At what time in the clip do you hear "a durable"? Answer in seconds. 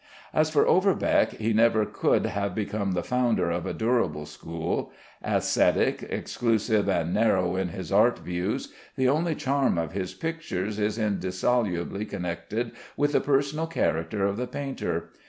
3.67-4.25